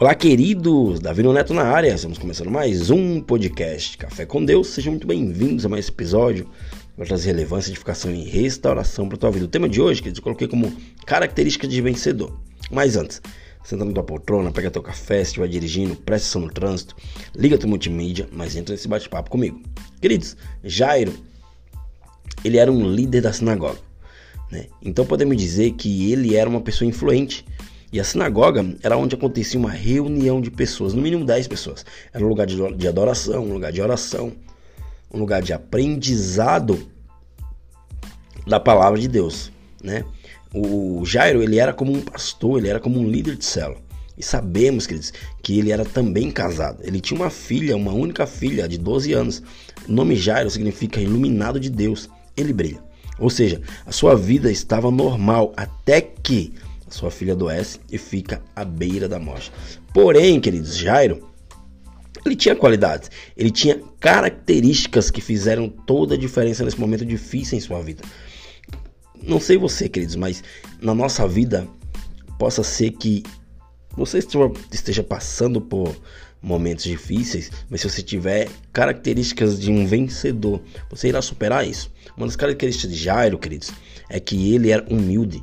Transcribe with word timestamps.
Olá, 0.00 0.14
queridos! 0.14 1.00
Davi 1.00 1.24
Neto 1.24 1.52
na 1.52 1.64
área. 1.64 1.92
Estamos 1.92 2.18
começando 2.18 2.52
mais 2.52 2.88
um 2.88 3.20
podcast 3.20 3.98
Café 3.98 4.24
com 4.24 4.44
Deus. 4.44 4.68
Sejam 4.68 4.92
muito 4.92 5.08
bem-vindos 5.08 5.66
a 5.66 5.68
mais 5.68 5.86
esse 5.86 5.90
episódio. 5.90 6.48
Vou 6.96 7.04
trazer 7.04 7.32
relevância, 7.32 7.70
edificação 7.70 8.14
e 8.14 8.22
restauração 8.22 9.08
para 9.08 9.16
a 9.16 9.18
tua 9.18 9.32
vida. 9.32 9.46
O 9.46 9.48
tema 9.48 9.68
de 9.68 9.80
hoje, 9.80 10.00
que 10.00 10.08
eu 10.08 10.22
coloquei 10.22 10.46
como 10.46 10.72
características 11.04 11.68
de 11.68 11.82
vencedor. 11.82 12.38
Mas 12.70 12.96
antes, 12.96 13.20
senta 13.64 13.84
na 13.84 13.92
tua 13.92 14.04
poltrona, 14.04 14.52
pega 14.52 14.70
teu 14.70 14.82
café, 14.82 15.16
se 15.16 15.30
estiver 15.30 15.48
dirigindo, 15.48 15.96
presta 15.96 16.28
atenção 16.28 16.42
no 16.42 16.52
trânsito, 16.52 16.94
liga 17.34 17.58
teu 17.58 17.68
multimídia, 17.68 18.28
mas 18.30 18.54
entra 18.54 18.76
nesse 18.76 18.86
bate-papo 18.86 19.28
comigo. 19.28 19.60
Queridos, 20.00 20.36
Jairo, 20.62 21.12
ele 22.44 22.56
era 22.56 22.70
um 22.70 22.88
líder 22.88 23.22
da 23.22 23.32
sinagoga. 23.32 23.80
Né? 24.48 24.66
Então 24.80 25.04
podemos 25.04 25.36
dizer 25.36 25.72
que 25.72 26.12
ele 26.12 26.36
era 26.36 26.48
uma 26.48 26.60
pessoa 26.60 26.88
influente 26.88 27.44
e 27.92 27.98
a 27.98 28.04
sinagoga 28.04 28.76
era 28.82 28.96
onde 28.96 29.14
acontecia 29.14 29.58
uma 29.58 29.70
reunião 29.70 30.40
de 30.40 30.50
pessoas, 30.50 30.92
no 30.92 31.00
mínimo 31.00 31.24
10 31.24 31.48
pessoas. 31.48 31.86
Era 32.12 32.24
um 32.24 32.28
lugar 32.28 32.46
de 32.46 32.88
adoração, 32.88 33.44
um 33.44 33.52
lugar 33.52 33.72
de 33.72 33.80
oração, 33.80 34.32
um 35.12 35.18
lugar 35.18 35.42
de 35.42 35.52
aprendizado 35.52 36.86
da 38.46 38.60
palavra 38.60 38.98
de 38.98 39.08
Deus, 39.08 39.50
né? 39.82 40.04
O 40.52 41.04
Jairo, 41.04 41.42
ele 41.42 41.58
era 41.58 41.72
como 41.72 41.92
um 41.92 42.00
pastor, 42.00 42.58
ele 42.58 42.68
era 42.68 42.80
como 42.80 42.98
um 42.98 43.08
líder 43.08 43.36
de 43.36 43.44
célula. 43.44 43.80
E 44.16 44.22
sabemos, 44.22 44.86
queridos, 44.86 45.12
que 45.42 45.58
ele 45.58 45.70
era 45.70 45.84
também 45.84 46.30
casado. 46.30 46.80
Ele 46.82 47.00
tinha 47.00 47.20
uma 47.20 47.30
filha, 47.30 47.76
uma 47.76 47.92
única 47.92 48.26
filha 48.26 48.68
de 48.68 48.76
12 48.76 49.12
anos. 49.12 49.42
O 49.88 49.92
nome 49.92 50.16
Jairo 50.16 50.50
significa 50.50 51.00
iluminado 51.00 51.60
de 51.60 51.70
Deus. 51.70 52.08
Ele 52.36 52.52
brilha. 52.52 52.82
Ou 53.18 53.30
seja, 53.30 53.60
a 53.86 53.92
sua 53.92 54.16
vida 54.16 54.50
estava 54.50 54.90
normal 54.90 55.52
até 55.56 56.00
que 56.00 56.52
sua 56.94 57.10
filha 57.10 57.32
adoece 57.32 57.80
e 57.90 57.98
fica 57.98 58.42
à 58.54 58.64
beira 58.64 59.08
da 59.08 59.18
morte. 59.18 59.52
Porém, 59.92 60.40
queridos, 60.40 60.76
Jairo, 60.76 61.28
ele 62.24 62.36
tinha 62.36 62.54
qualidades, 62.54 63.10
ele 63.36 63.50
tinha 63.50 63.80
características 64.00 65.10
que 65.10 65.20
fizeram 65.20 65.68
toda 65.68 66.14
a 66.14 66.18
diferença 66.18 66.64
nesse 66.64 66.78
momento 66.78 67.04
difícil 67.04 67.56
em 67.56 67.60
sua 67.60 67.80
vida. 67.80 68.02
Não 69.22 69.40
sei 69.40 69.56
você, 69.56 69.88
queridos, 69.88 70.16
mas 70.16 70.42
na 70.80 70.94
nossa 70.94 71.26
vida 71.26 71.66
possa 72.38 72.62
ser 72.62 72.92
que 72.92 73.22
você 73.96 74.18
esteja 74.18 75.02
passando 75.02 75.60
por 75.60 75.96
momentos 76.40 76.84
difíceis, 76.84 77.50
mas 77.68 77.80
se 77.80 77.90
você 77.90 78.02
tiver 78.02 78.48
características 78.72 79.58
de 79.58 79.70
um 79.70 79.86
vencedor, 79.86 80.62
você 80.88 81.08
irá 81.08 81.20
superar 81.20 81.66
isso. 81.66 81.90
Uma 82.16 82.26
das 82.26 82.36
características 82.36 82.90
de 82.90 82.96
Jairo, 82.96 83.38
queridos, 83.38 83.72
é 84.08 84.20
que 84.20 84.54
ele 84.54 84.70
era 84.70 84.86
humilde. 84.88 85.42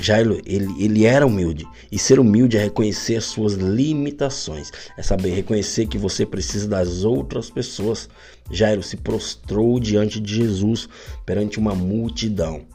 Jairo, 0.00 0.40
ele, 0.44 0.72
ele 0.78 1.04
era 1.04 1.26
humilde. 1.26 1.66
E 1.90 1.98
ser 1.98 2.18
humilde 2.18 2.56
é 2.56 2.62
reconhecer 2.62 3.16
as 3.16 3.24
suas 3.24 3.54
limitações. 3.54 4.70
É 4.96 5.02
saber 5.02 5.30
reconhecer 5.30 5.86
que 5.86 5.98
você 5.98 6.26
precisa 6.26 6.68
das 6.68 7.04
outras 7.04 7.50
pessoas. 7.50 8.08
Jairo 8.50 8.82
se 8.82 8.96
prostrou 8.96 9.80
diante 9.80 10.20
de 10.20 10.34
Jesus, 10.34 10.88
perante 11.24 11.58
uma 11.58 11.74
multidão. 11.74 12.66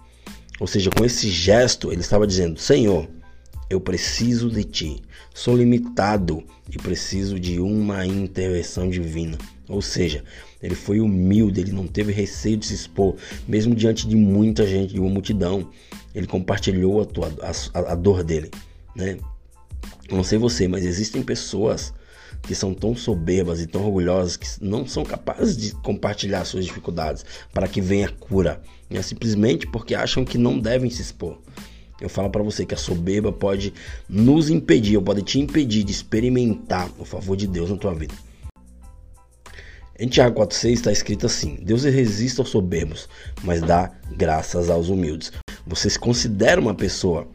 Ou 0.59 0.67
seja, 0.67 0.89
com 0.89 1.05
esse 1.05 1.29
gesto, 1.29 1.91
ele 1.91 2.01
estava 2.01 2.27
dizendo: 2.27 2.59
Senhor, 2.59 3.07
eu 3.69 3.79
preciso 3.79 4.49
de 4.49 4.63
ti. 4.63 5.01
Sou 5.33 5.55
limitado 5.55 6.43
e 6.69 6.77
preciso 6.77 7.39
de 7.39 7.59
uma 7.59 8.05
intervenção 8.05 8.89
divina. 8.89 9.37
Ou 9.67 9.81
seja, 9.81 10.23
ele 10.61 10.75
foi 10.75 10.99
humilde, 10.99 11.59
ele 11.59 11.71
não 11.71 11.87
teve 11.87 12.11
receio 12.11 12.57
de 12.57 12.65
se 12.65 12.73
expor, 12.73 13.15
mesmo 13.47 13.73
diante 13.73 14.07
de 14.07 14.15
muita 14.15 14.65
gente, 14.67 14.93
de 14.93 14.99
uma 14.99 15.09
multidão. 15.09 15.69
Ele 16.13 16.27
compartilhou 16.27 17.01
a, 17.01 17.05
tua, 17.05 17.33
a, 17.73 17.79
a 17.93 17.95
dor 17.95 18.23
dele, 18.23 18.51
né? 18.95 19.17
Não 20.11 20.23
sei 20.23 20.37
você, 20.37 20.67
mas 20.67 20.85
existem 20.85 21.23
pessoas 21.23 21.93
que 22.41 22.55
são 22.55 22.73
tão 22.73 22.95
soberbas 22.95 23.61
e 23.61 23.67
tão 23.67 23.85
orgulhosas 23.85 24.35
que 24.35 24.47
não 24.61 24.85
são 24.85 25.03
capazes 25.03 25.55
de 25.55 25.71
compartilhar 25.75 26.43
suas 26.43 26.65
dificuldades 26.65 27.25
para 27.53 27.67
que 27.67 27.79
venha 27.79 28.09
cura, 28.09 28.61
né? 28.89 29.01
simplesmente 29.01 29.67
porque 29.67 29.95
acham 29.95 30.25
que 30.25 30.37
não 30.37 30.59
devem 30.59 30.89
se 30.89 31.01
expor. 31.01 31.39
Eu 31.99 32.09
falo 32.09 32.31
para 32.31 32.41
você 32.41 32.65
que 32.65 32.73
a 32.73 32.77
soberba 32.77 33.31
pode 33.31 33.73
nos 34.09 34.49
impedir, 34.49 34.97
ou 34.97 35.03
pode 35.03 35.21
te 35.21 35.39
impedir 35.39 35.83
de 35.83 35.91
experimentar 35.91 36.89
o 36.97 37.05
favor 37.05 37.37
de 37.37 37.45
Deus 37.45 37.69
na 37.69 37.77
tua 37.77 37.93
vida. 37.93 38.13
Em 40.01 40.07
Tiago 40.07 40.41
4,6 40.41 40.71
está 40.71 40.91
escrito 40.91 41.27
assim: 41.27 41.59
Deus 41.61 41.83
resiste 41.83 42.41
aos 42.41 42.49
soberbos, 42.49 43.07
mas 43.43 43.61
dá 43.61 43.91
graças 44.17 44.67
aos 44.67 44.89
humildes. 44.89 45.31
Você 45.67 45.91
se 45.91 45.99
considera 45.99 46.59
uma 46.59 46.73
pessoa 46.73 47.27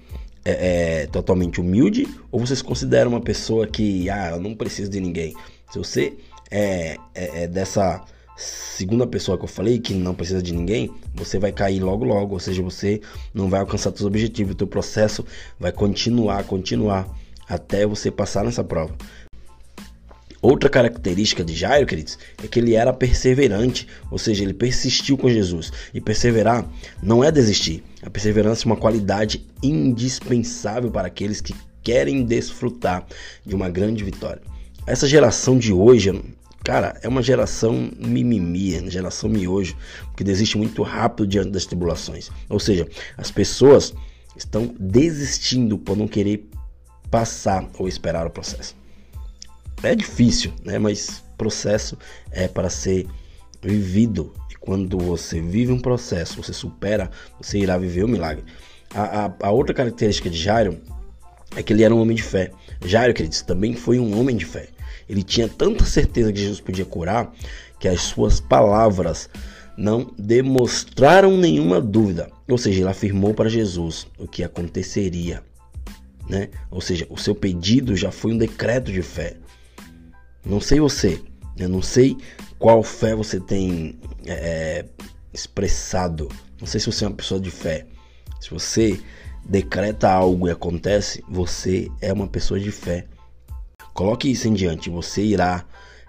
é, 0.44 1.02
é, 1.02 1.06
totalmente 1.06 1.60
humilde 1.60 2.08
ou 2.28 2.40
você 2.40 2.56
se 2.56 2.64
considera 2.64 3.08
uma 3.08 3.20
pessoa 3.20 3.68
que, 3.68 4.10
ah, 4.10 4.30
eu 4.32 4.40
não 4.40 4.52
preciso 4.52 4.90
de 4.90 4.98
ninguém? 4.98 5.32
Se 5.70 5.78
você 5.78 6.16
é, 6.50 6.96
é, 7.14 7.44
é 7.44 7.46
dessa 7.46 8.04
segunda 8.36 9.06
pessoa 9.06 9.38
que 9.38 9.44
eu 9.44 9.48
falei, 9.48 9.78
que 9.78 9.94
não 9.94 10.12
precisa 10.12 10.42
de 10.42 10.52
ninguém, 10.52 10.90
você 11.14 11.38
vai 11.38 11.52
cair 11.52 11.78
logo 11.78 12.04
logo, 12.04 12.34
ou 12.34 12.40
seja, 12.40 12.64
você 12.64 13.00
não 13.32 13.48
vai 13.48 13.60
alcançar 13.60 13.90
seus 13.90 14.02
objetivos, 14.02 14.54
o 14.54 14.56
teu 14.56 14.66
processo 14.66 15.24
vai 15.56 15.70
continuar, 15.70 16.42
continuar 16.42 17.06
até 17.48 17.86
você 17.86 18.10
passar 18.10 18.44
nessa 18.44 18.64
prova. 18.64 18.92
Outra 20.48 20.70
característica 20.70 21.42
de 21.42 21.52
Jairo, 21.52 21.84
queridos, 21.86 22.16
é 22.40 22.46
que 22.46 22.60
ele 22.60 22.76
era 22.76 22.92
perseverante, 22.92 23.88
ou 24.08 24.16
seja, 24.16 24.44
ele 24.44 24.54
persistiu 24.54 25.18
com 25.18 25.28
Jesus. 25.28 25.72
E 25.92 26.00
perseverar 26.00 26.64
não 27.02 27.24
é 27.24 27.32
desistir. 27.32 27.82
A 28.00 28.08
perseverança 28.08 28.62
é 28.62 28.66
uma 28.66 28.76
qualidade 28.76 29.44
indispensável 29.60 30.88
para 30.88 31.08
aqueles 31.08 31.40
que 31.40 31.52
querem 31.82 32.24
desfrutar 32.24 33.04
de 33.44 33.56
uma 33.56 33.68
grande 33.68 34.04
vitória. 34.04 34.40
Essa 34.86 35.08
geração 35.08 35.58
de 35.58 35.72
hoje, 35.72 36.12
Cara, 36.62 36.96
é 37.02 37.08
uma 37.08 37.22
geração 37.22 37.90
mimimi, 37.98 38.74
é 38.74 38.88
geração 38.88 39.28
miojo, 39.28 39.76
que 40.16 40.22
desiste 40.22 40.56
muito 40.56 40.80
rápido 40.84 41.26
diante 41.26 41.50
das 41.50 41.66
tribulações. 41.66 42.30
Ou 42.48 42.60
seja, 42.60 42.86
as 43.18 43.32
pessoas 43.32 43.92
estão 44.36 44.72
desistindo 44.78 45.76
por 45.76 45.96
não 45.96 46.06
querer 46.06 46.48
passar 47.10 47.68
ou 47.78 47.88
esperar 47.88 48.26
o 48.28 48.30
processo. 48.30 48.76
É 49.82 49.94
difícil, 49.94 50.52
né? 50.64 50.78
Mas 50.78 51.24
processo 51.36 51.96
é 52.30 52.48
para 52.48 52.70
ser 52.70 53.06
vivido. 53.62 54.32
E 54.50 54.54
quando 54.54 54.98
você 54.98 55.40
vive 55.40 55.72
um 55.72 55.78
processo, 55.78 56.42
você 56.42 56.52
supera, 56.52 57.10
você 57.40 57.58
irá 57.58 57.76
viver 57.76 58.04
o 58.04 58.06
um 58.06 58.10
milagre. 58.10 58.44
A, 58.94 59.26
a, 59.26 59.34
a, 59.42 59.50
outra 59.50 59.74
característica 59.74 60.30
de 60.30 60.38
Jairo 60.38 60.80
é 61.54 61.62
que 61.62 61.72
ele 61.72 61.82
era 61.82 61.94
um 61.94 62.00
homem 62.00 62.16
de 62.16 62.22
fé. 62.22 62.50
Jairo, 62.84 63.14
queridos, 63.14 63.42
também 63.42 63.74
foi 63.74 63.98
um 63.98 64.18
homem 64.18 64.36
de 64.36 64.44
fé. 64.44 64.68
Ele 65.08 65.22
tinha 65.22 65.48
tanta 65.48 65.84
certeza 65.84 66.32
que 66.32 66.40
Jesus 66.40 66.60
podia 66.60 66.84
curar 66.84 67.32
que 67.78 67.88
as 67.88 68.02
suas 68.02 68.40
palavras 68.40 69.28
não 69.76 70.12
demonstraram 70.18 71.36
nenhuma 71.36 71.80
dúvida. 71.80 72.30
Ou 72.48 72.56
seja, 72.56 72.80
ele 72.80 72.88
afirmou 72.88 73.34
para 73.34 73.48
Jesus 73.48 74.06
o 74.18 74.26
que 74.26 74.42
aconteceria. 74.42 75.42
Né? 76.28 76.48
Ou 76.70 76.80
seja, 76.80 77.06
o 77.10 77.18
seu 77.18 77.34
pedido 77.34 77.94
já 77.94 78.10
foi 78.10 78.32
um 78.32 78.38
decreto 78.38 78.90
de 78.90 79.02
fé. 79.02 79.36
Não 80.46 80.60
sei 80.60 80.78
você, 80.78 81.20
eu 81.58 81.68
não 81.68 81.82
sei 81.82 82.16
qual 82.56 82.82
fé 82.82 83.14
você 83.16 83.40
tem 83.40 83.98
é, 84.26 84.84
expressado. 85.32 86.28
Não 86.60 86.66
sei 86.66 86.80
se 86.80 86.86
você 86.86 87.04
é 87.04 87.08
uma 87.08 87.16
pessoa 87.16 87.40
de 87.40 87.50
fé. 87.50 87.84
Se 88.40 88.50
você 88.50 88.98
decreta 89.44 90.08
algo 90.08 90.46
e 90.46 90.50
acontece, 90.50 91.22
você 91.28 91.90
é 92.00 92.12
uma 92.12 92.28
pessoa 92.28 92.60
de 92.60 92.70
fé. 92.70 93.06
Coloque 93.92 94.30
isso 94.30 94.46
em 94.46 94.54
diante, 94.54 94.88
você 94.88 95.22
irá 95.22 95.64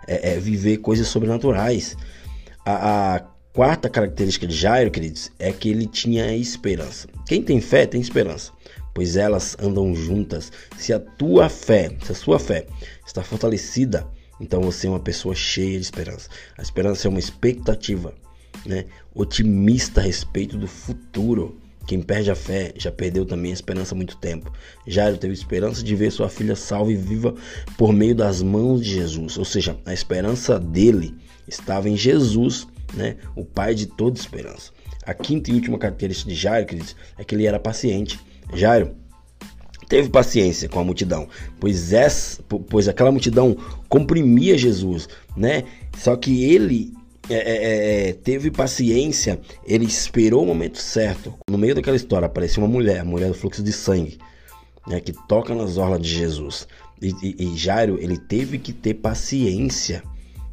é, 0.07 0.33
é, 0.33 0.39
viver 0.39 0.77
coisas 0.77 1.07
sobrenaturais. 1.07 1.97
A, 2.65 3.15
a, 3.15 3.19
quarta 3.53 3.89
característica 3.89 4.45
de 4.45 4.55
Jairo, 4.55 4.91
queridos, 4.91 5.31
é 5.39 5.51
que 5.51 5.69
ele 5.69 5.87
tinha 5.87 6.35
esperança. 6.35 7.07
Quem 7.25 7.41
tem 7.41 7.59
fé 7.59 7.87
tem 7.87 7.99
esperança, 7.99 8.51
pois 8.93 9.17
elas 9.17 9.57
andam 9.59 9.95
juntas. 9.95 10.51
Se 10.77 10.93
a 10.93 10.99
tua 10.99 11.49
fé, 11.49 11.89
se 12.03 12.11
a 12.11 12.15
sua 12.15 12.37
fé 12.37 12.67
está 13.03 13.23
fortalecida, 13.23 14.05
então 14.39 14.61
você 14.61 14.87
é 14.87 14.89
uma 14.89 14.99
pessoa 14.99 15.35
cheia 15.35 15.77
de 15.77 15.85
esperança. 15.85 16.29
A 16.57 16.61
esperança 16.61 17.07
é 17.07 17.09
uma 17.09 17.19
expectativa, 17.19 18.13
né? 18.65 18.85
Otimista 19.13 20.01
a 20.01 20.03
respeito 20.03 20.57
do 20.57 20.67
futuro. 20.67 21.59
Quem 21.87 22.01
perde 22.01 22.29
a 22.29 22.35
fé 22.35 22.73
já 22.75 22.91
perdeu 22.91 23.25
também 23.25 23.51
a 23.51 23.53
esperança 23.53 23.95
há 23.95 23.97
muito 23.97 24.17
tempo. 24.17 24.51
Jairo 24.85 25.17
teve 25.17 25.33
esperança 25.33 25.81
de 25.81 25.95
ver 25.95 26.11
sua 26.11 26.27
filha 26.27 26.55
salva 26.55 26.91
e 26.91 26.95
viva 26.95 27.33
por 27.77 27.93
meio 27.93 28.13
das 28.13 28.41
mãos 28.41 28.83
de 28.83 28.93
Jesus. 28.93 29.37
Ou 29.37 29.45
seja, 29.45 29.77
a 29.85 29.93
esperança 29.93 30.59
dele 30.59 31.15
estava 31.47 31.89
em 31.89 31.95
Jesus, 31.95 32.67
né? 32.93 33.15
o 33.35 33.45
pai 33.45 33.73
de 33.73 33.85
toda 33.85 34.19
esperança. 34.19 34.71
A 35.05 35.13
quinta 35.13 35.49
e 35.49 35.53
última 35.53 35.79
característica 35.79 36.29
de 36.29 36.35
Jairo, 36.35 36.67
queridos, 36.67 36.93
é 37.17 37.23
que 37.23 37.33
ele 37.33 37.45
era 37.45 37.57
paciente. 37.57 38.19
Jairo 38.53 38.93
teve 39.87 40.09
paciência 40.09 40.67
com 40.67 40.79
a 40.79 40.83
multidão, 40.83 41.27
pois, 41.59 41.93
essa, 41.93 42.41
pois 42.69 42.87
aquela 42.87 43.11
multidão 43.11 43.55
comprimia 43.87 44.57
Jesus, 44.57 45.07
né? 45.35 45.63
Só 45.97 46.15
que 46.15 46.43
ele 46.43 46.93
é, 47.29 47.35
é, 47.35 47.39
é, 47.39 48.09
é, 48.09 48.13
teve 48.13 48.49
paciência, 48.49 49.39
ele 49.65 49.85
esperou 49.85 50.43
o 50.43 50.47
momento 50.47 50.77
certo. 50.77 51.33
No 51.49 51.57
meio 51.57 51.75
daquela 51.75 51.97
história 51.97 52.25
apareceu 52.25 52.63
uma 52.63 52.69
mulher, 52.69 52.99
a 52.99 53.05
mulher 53.05 53.27
do 53.27 53.33
fluxo 53.33 53.63
de 53.63 53.73
sangue. 53.73 54.17
né, 54.87 55.01
que 55.01 55.11
toca 55.27 55.53
nas 55.53 55.77
orlas 55.77 56.01
de 56.01 56.09
Jesus. 56.09 56.67
E, 57.01 57.13
e, 57.21 57.53
e 57.53 57.57
Jairo, 57.57 57.97
ele 58.01 58.17
teve 58.17 58.57
que 58.57 58.71
ter 58.71 58.95
paciência 58.95 60.01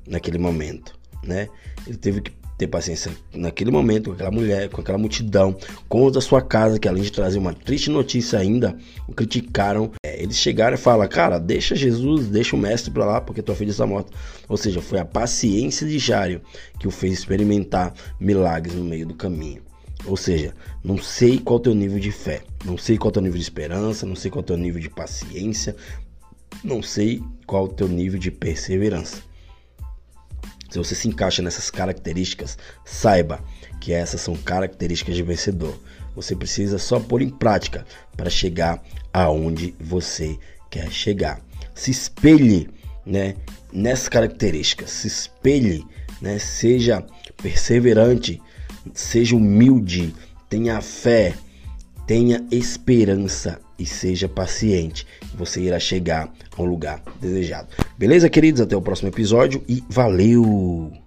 naquele 0.07 0.39
momento, 0.39 0.99
né? 1.23 1.49
Ele 1.87 1.97
teve 1.97 2.21
que 2.21 2.33
ter 2.57 2.67
paciência 2.67 3.11
naquele 3.35 3.71
momento 3.71 4.11
com 4.11 4.13
aquela 4.13 4.31
mulher, 4.31 4.69
com 4.69 4.81
aquela 4.81 4.99
multidão, 4.99 5.57
com 5.89 6.05
os 6.05 6.13
da 6.13 6.21
sua 6.21 6.41
casa, 6.41 6.79
que 6.79 6.89
além 6.89 7.03
de 7.03 7.11
trazer 7.11 7.39
uma 7.39 7.53
triste 7.53 7.91
notícia 7.91 8.39
ainda, 8.39 8.77
o 9.09 9.13
criticaram. 9.13 9.91
É, 10.05 10.23
eles 10.23 10.37
chegaram 10.37 10.75
e 10.75 10.79
falaram, 10.79 11.11
cara, 11.11 11.39
deixa 11.39 11.75
Jesus, 11.75 12.29
deixa 12.29 12.55
o 12.55 12.59
mestre 12.59 12.91
para 12.91 13.05
lá, 13.05 13.21
porque 13.21 13.43
tua 13.43 13.55
filha 13.55 13.71
está 13.71 13.87
morta. 13.87 14.13
Ou 14.49 14.57
seja, 14.57 14.81
foi 14.81 14.99
a 14.99 15.05
paciência 15.05 15.87
de 15.87 15.99
Jário 15.99 16.41
que 16.79 16.87
o 16.87 16.91
fez 16.91 17.13
experimentar 17.13 17.93
milagres 18.21 18.75
no 18.75 18.85
meio 18.85 19.07
do 19.07 19.15
caminho. 19.15 19.63
Ou 20.07 20.17
seja, 20.17 20.55
não 20.83 20.99
sei 20.99 21.39
qual 21.39 21.57
é 21.57 21.61
o 21.61 21.63
teu 21.63 21.75
nível 21.75 21.99
de 21.99 22.13
fé, 22.13 22.43
não 22.65 22.77
sei 22.77 22.99
qual 22.99 23.09
é 23.09 23.11
o 23.11 23.13
teu 23.13 23.23
nível 23.23 23.39
de 23.39 23.45
esperança, 23.45 24.05
não 24.05 24.15
sei 24.15 24.31
qual 24.31 24.41
é 24.41 24.45
o 24.45 24.47
teu 24.47 24.57
nível 24.59 24.81
de 24.81 24.91
paciência, 24.91 25.75
não 26.63 26.83
sei 26.83 27.23
qual 27.47 27.63
é 27.63 27.69
o 27.69 27.73
teu 27.73 27.89
nível 27.89 28.19
de 28.19 28.31
perseverança. 28.31 29.23
Se 30.75 30.79
você 30.79 30.97
se 30.97 31.07
encaixa 31.07 31.41
nessas 31.41 31.71
características, 31.71 32.59
saiba 32.85 33.39
que 33.81 33.93
essas 33.93 34.21
são 34.21 34.35
características 34.35 35.15
de 35.15 35.23
vencedor. 35.23 35.79
Você 36.17 36.35
precisa 36.35 36.79
só 36.79 36.99
pôr 36.99 37.23
em 37.23 37.31
prática 37.31 37.87
para 38.17 38.29
chegar 38.29 38.83
aonde 39.13 39.73
você 39.79 40.37
quer 40.69 40.91
chegar. 40.91 41.41
Se 41.77 41.93
espelhe, 41.93 42.69
né, 43.07 43.37
nessas 43.73 44.09
características. 44.09 44.91
Se 44.91 45.07
espelhe, 45.07 45.87
né, 46.21 46.41
seja 46.41 47.07
perseverante, 47.41 48.43
seja 48.93 49.37
humilde, 49.37 50.13
tenha 50.51 50.81
fé, 50.81 51.37
tenha 52.05 52.45
esperança 52.51 53.61
e 53.79 53.87
seja 53.87 54.29
paciente. 54.29 55.07
Você 55.35 55.61
irá 55.61 55.79
chegar 55.79 56.33
ao 56.57 56.65
lugar 56.65 57.03
desejado. 57.21 57.69
Beleza, 57.99 58.29
queridos? 58.29 58.61
Até 58.61 58.77
o 58.77 58.83
próximo 58.83 59.09
episódio 59.09 59.63
e 59.69 59.83
valeu! 59.89 61.04